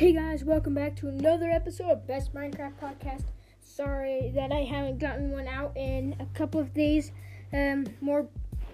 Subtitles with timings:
[0.00, 3.24] Hey guys, welcome back to another episode of Best Minecraft Podcast.
[3.60, 7.12] Sorry that I haven't gotten one out in a couple of days.
[7.52, 8.26] Um, more,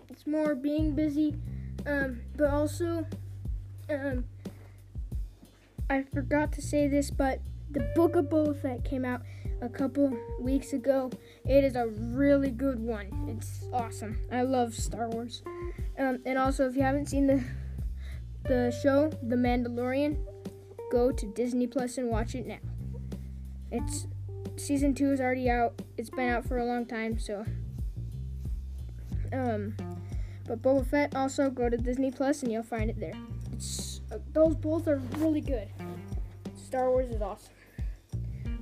[0.09, 1.35] it's more being busy.
[1.85, 3.05] Um, but also,
[3.91, 4.25] um,
[5.91, 7.41] I forgot to say this, but
[7.73, 9.23] the Book of Boba Fett came out
[9.61, 11.11] a couple weeks ago.
[11.45, 13.35] It is a really good one.
[13.37, 14.17] It's awesome.
[14.31, 15.43] I love Star Wars.
[15.99, 17.43] Um, and also, if you haven't seen the
[18.45, 20.19] the show, The Mandalorian,
[20.91, 22.59] go to Disney Plus and watch it now.
[23.71, 24.07] It's
[24.57, 25.81] season two is already out.
[25.97, 27.45] It's been out for a long time, so
[29.33, 29.77] um,
[30.47, 33.15] but Boba Fett also go to Disney Plus and you'll find it there.
[33.53, 35.69] It's uh, those both are really good.
[36.57, 37.53] Star Wars is awesome.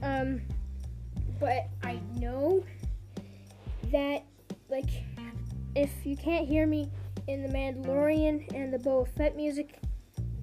[0.02, 0.40] Um,
[1.40, 2.64] but I know
[3.90, 4.24] that
[4.68, 4.90] like
[5.74, 6.90] if you can't hear me
[7.26, 9.78] in the Mandalorian and the Boba Fett music,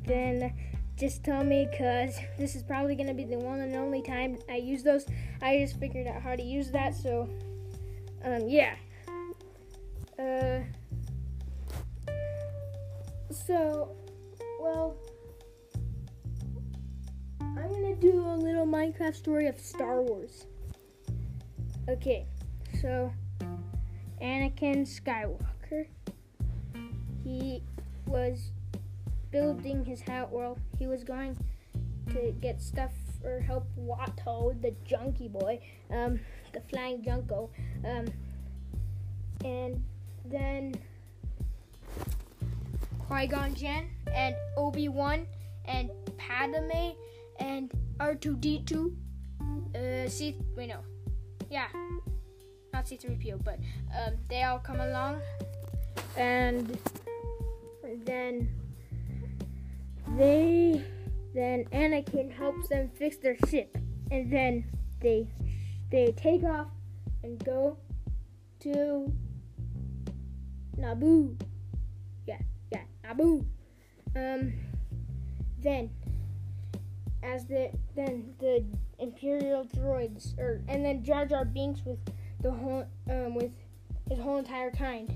[0.06, 0.54] then
[1.02, 4.38] just tell me because this is probably going to be the one and only time
[4.48, 5.08] I use those.
[5.42, 7.28] I just figured out how to use that, so
[8.24, 8.76] um, yeah.
[10.20, 10.60] Uh,
[13.32, 13.96] so,
[14.60, 14.96] well,
[17.42, 20.46] I'm going to do a little Minecraft story of Star Wars.
[21.90, 22.28] Okay,
[22.80, 23.12] so
[24.22, 25.88] Anakin Skywalker.
[27.24, 27.64] He
[28.06, 28.52] was
[29.32, 30.30] building his house.
[30.32, 31.38] Well, he was going
[32.14, 32.92] to get stuff
[33.24, 35.60] or help Watto, the junkie boy,
[35.92, 36.20] um,
[36.54, 37.50] the flying junko,
[37.86, 38.06] um,
[39.44, 39.84] and
[40.26, 40.76] then
[43.00, 45.26] Qui Gon Jinn and Obi Wan
[45.66, 46.94] and Padme
[47.40, 48.94] and R2D2.
[49.76, 50.38] Uh, C.
[50.56, 50.80] Wait, no.
[51.50, 51.68] Yeah.
[52.74, 53.60] Not C3PO, but
[53.98, 55.22] um, they all come along.
[56.16, 56.78] And
[58.06, 58.50] then
[60.22, 60.84] they.
[61.34, 63.78] Then Anakin helps them fix their ship.
[64.12, 64.66] And then
[65.00, 65.28] they
[65.90, 66.68] they take off
[67.24, 67.78] and go
[68.62, 69.12] to
[70.78, 71.40] Naboo.
[72.28, 72.40] Yeah,
[72.72, 73.46] yeah, Naboo.
[74.16, 74.54] Um,
[75.60, 75.90] then
[77.24, 78.66] as the then the
[79.00, 82.00] Imperial droids, or and then Jar Jar Binks with
[82.42, 83.52] the whole um with
[84.10, 85.10] his whole entire kind.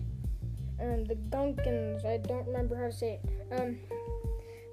[0.79, 3.59] Um, the Gunkins, I don't remember how to say it.
[3.59, 3.77] Um,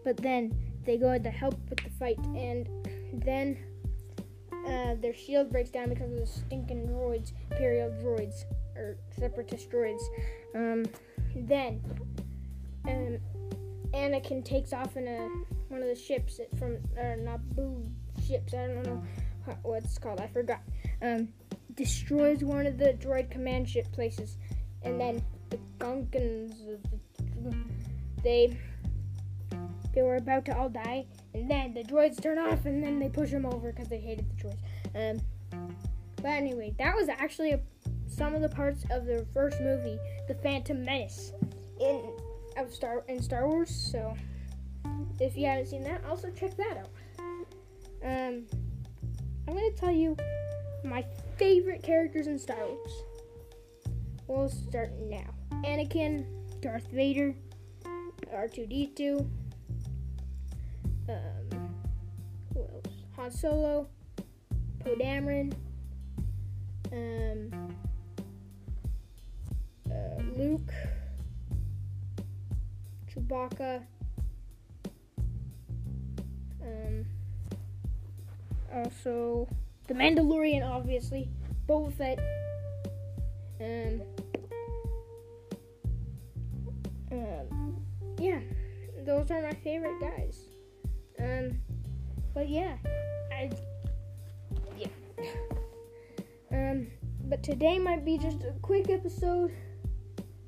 [0.05, 0.55] but then
[0.85, 2.69] they go to help with the fight, and
[3.25, 3.57] then
[4.67, 8.45] uh, their shield breaks down because of the stinking droids, Imperial droids,
[8.77, 10.03] or Separatist droids.
[10.55, 10.85] Um,
[11.35, 11.81] then
[12.89, 13.19] um,
[13.95, 15.29] Anakin takes off in a
[15.69, 17.89] one of the ships from uh, Naboo
[18.27, 18.55] ships.
[18.55, 19.03] I don't know
[19.63, 20.21] what it's called.
[20.21, 20.61] I forgot.
[21.01, 21.29] Um,
[21.75, 24.37] destroys one of the droid command ship places,
[24.83, 26.55] and then the Gunkins,
[28.23, 28.57] they
[29.95, 33.09] they were about to all die, and then the droids turn off, and then they
[33.09, 34.59] push them over because they hated the droids.
[34.95, 35.21] Um,
[36.17, 37.61] but anyway, that was actually a,
[38.07, 39.99] some of the parts of the first movie,
[40.29, 41.33] The Phantom Menace,
[41.81, 42.13] in
[42.57, 43.71] of Star in Star Wars.
[43.71, 44.15] So
[45.21, 46.91] if you haven't seen that, also check that out.
[48.05, 48.47] Um,
[49.49, 50.17] I'm gonna tell you
[50.85, 51.05] my
[51.37, 52.93] favorite characters in Star Wars.
[54.27, 55.35] We'll start now.
[55.65, 56.25] Anakin,
[56.61, 57.35] Darth Vader,
[58.33, 59.29] R2D2,
[61.09, 61.75] um,
[62.55, 62.95] who else?
[63.17, 63.89] Han Solo,
[64.81, 65.53] Poe Dameron,
[66.93, 67.75] um,
[69.91, 70.73] uh, Luke,
[73.11, 73.83] Chewbacca,
[76.63, 77.05] um,
[78.73, 79.49] also
[79.89, 81.29] the Mandalorian, obviously,
[81.69, 82.19] Boba Fett,
[83.61, 84.03] um,
[87.13, 87.77] um,
[88.19, 88.41] yeah,
[89.05, 90.52] those are my favorite guys.
[92.35, 92.77] But yeah,
[93.31, 93.51] I,
[94.77, 94.87] yeah.
[96.51, 96.87] Um,
[97.25, 99.53] but today might be just a quick episode.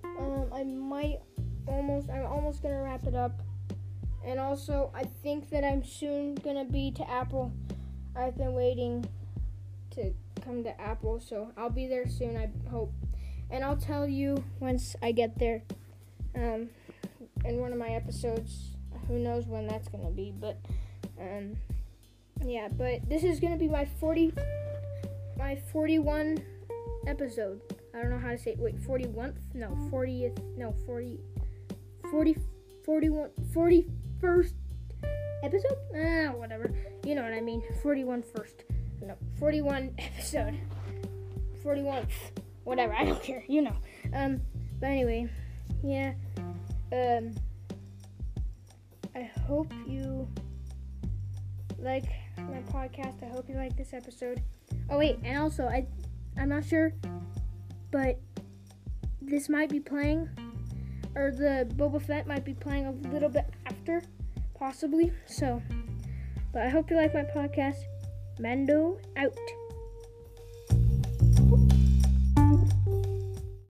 [0.05, 1.21] Um, I might
[1.67, 3.41] almost, I'm almost gonna wrap it up.
[4.25, 7.53] And also, I think that I'm soon gonna be to Apple.
[8.17, 9.05] I've been waiting
[9.91, 12.93] to come to Apple, so I'll be there soon, I hope.
[13.51, 15.63] And I'll tell you once I get there.
[16.35, 16.71] Um,
[17.45, 18.71] in one of my episodes.
[19.09, 20.59] Who knows when that's gonna be, but
[21.21, 21.57] um,
[22.45, 22.69] yeah.
[22.69, 24.33] But this is gonna be my 40,
[25.39, 26.43] my 41
[27.07, 27.61] episode.
[27.95, 28.59] I don't know how to say it.
[28.59, 29.35] Wait, 41th?
[29.55, 30.39] No, 40th.
[30.57, 31.21] No, 40,
[32.11, 32.37] 40,
[32.85, 34.53] 41, 41st
[35.43, 35.79] episode?
[35.95, 36.75] Ah, whatever.
[37.05, 37.63] You know what I mean.
[37.83, 38.65] 41 first.
[39.01, 40.59] No, 41 episode.
[41.65, 42.07] 41th.
[42.65, 42.95] Whatever.
[42.95, 43.45] I don't care.
[43.47, 43.77] You know.
[44.15, 44.41] Um,
[44.81, 45.29] but anyway,
[45.83, 46.15] yeah.
[46.93, 47.35] Um,
[49.15, 50.27] I hope you
[51.79, 53.23] like my podcast.
[53.23, 54.43] I hope you like this episode.
[54.91, 55.87] Oh wait, and also I
[56.37, 56.93] I'm not sure,
[57.91, 58.19] but
[59.23, 60.29] this might be playing
[61.15, 64.03] or the Boba Fett might be playing a little bit after,
[64.59, 65.13] possibly.
[65.27, 65.63] So,
[66.53, 67.77] but I hope you like my podcast.
[68.39, 69.37] Mando out.